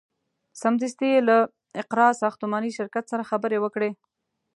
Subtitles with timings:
[0.61, 1.37] سمدستي یې له
[1.81, 3.89] اقراء ساختماني شرکت سره خبرې وکړې.